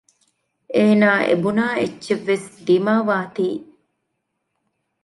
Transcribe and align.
އޭނާ 0.75 1.09
އެބުނާ 1.27 1.65
އެއްޗެއް 1.77 2.25
ވެސް 2.29 2.47
ދިމާވާ 2.65 3.17
ތީ 3.35 3.47